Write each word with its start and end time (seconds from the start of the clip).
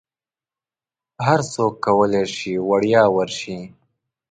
هرڅوک 1.25 1.73
کولی 1.85 2.23
شي 2.35 2.53
وړیا 2.69 3.03
ورشي. 3.15 3.59